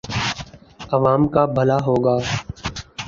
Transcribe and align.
عوام 0.95 1.21
کا 1.33 1.43
بھلا 1.55 1.77
ہو 1.85 1.95
گا۔ 2.05 2.15